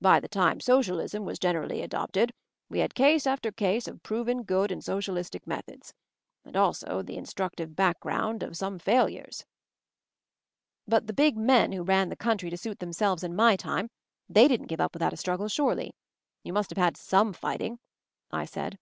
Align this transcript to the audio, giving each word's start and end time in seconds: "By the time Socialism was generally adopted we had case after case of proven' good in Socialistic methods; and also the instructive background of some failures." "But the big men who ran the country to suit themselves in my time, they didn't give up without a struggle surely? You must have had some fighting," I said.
"By 0.00 0.18
the 0.18 0.28
time 0.28 0.60
Socialism 0.60 1.26
was 1.26 1.38
generally 1.38 1.82
adopted 1.82 2.32
we 2.70 2.78
had 2.78 2.94
case 2.94 3.26
after 3.26 3.52
case 3.52 3.86
of 3.86 4.02
proven' 4.02 4.42
good 4.44 4.72
in 4.72 4.80
Socialistic 4.80 5.46
methods; 5.46 5.92
and 6.42 6.56
also 6.56 7.02
the 7.02 7.18
instructive 7.18 7.76
background 7.76 8.42
of 8.42 8.56
some 8.56 8.78
failures." 8.78 9.44
"But 10.86 11.06
the 11.06 11.12
big 11.12 11.36
men 11.36 11.72
who 11.72 11.82
ran 11.82 12.08
the 12.08 12.16
country 12.16 12.48
to 12.48 12.56
suit 12.56 12.78
themselves 12.78 13.22
in 13.22 13.36
my 13.36 13.56
time, 13.56 13.90
they 14.26 14.48
didn't 14.48 14.68
give 14.68 14.80
up 14.80 14.94
without 14.94 15.12
a 15.12 15.18
struggle 15.18 15.48
surely? 15.48 15.92
You 16.42 16.54
must 16.54 16.70
have 16.70 16.78
had 16.78 16.96
some 16.96 17.34
fighting," 17.34 17.78
I 18.30 18.46
said. 18.46 18.78